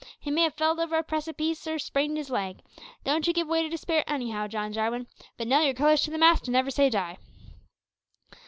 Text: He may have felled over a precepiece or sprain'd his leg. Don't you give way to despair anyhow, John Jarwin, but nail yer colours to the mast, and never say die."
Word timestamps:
He 0.19 0.31
may 0.31 0.41
have 0.41 0.55
felled 0.55 0.79
over 0.79 0.97
a 0.97 1.03
precepiece 1.03 1.67
or 1.67 1.77
sprain'd 1.77 2.17
his 2.17 2.31
leg. 2.31 2.63
Don't 3.03 3.27
you 3.27 3.33
give 3.33 3.47
way 3.47 3.61
to 3.61 3.69
despair 3.69 4.03
anyhow, 4.07 4.47
John 4.47 4.73
Jarwin, 4.73 5.05
but 5.37 5.47
nail 5.47 5.61
yer 5.61 5.75
colours 5.75 6.01
to 6.05 6.09
the 6.09 6.17
mast, 6.17 6.47
and 6.47 6.53
never 6.53 6.71
say 6.71 6.89
die." 6.89 7.19